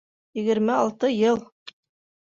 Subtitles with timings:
[0.39, 1.41] Егерме алты йыл!